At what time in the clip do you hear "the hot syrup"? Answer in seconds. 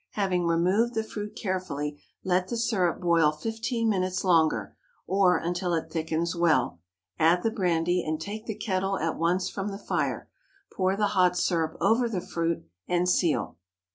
10.97-11.77